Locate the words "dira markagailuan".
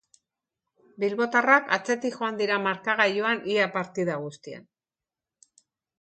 2.41-3.45